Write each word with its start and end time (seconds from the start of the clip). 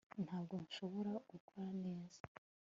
ntabwo 0.25 0.53
nshobora 0.65 1.13
gukora 1.31 1.69
neza 1.83 2.19